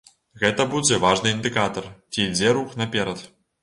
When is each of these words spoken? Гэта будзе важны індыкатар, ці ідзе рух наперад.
Гэта 0.43 0.65
будзе 0.71 0.99
важны 1.05 1.35
індыкатар, 1.37 1.91
ці 2.15 2.29
ідзе 2.29 2.59
рух 2.61 2.79
наперад. 2.85 3.29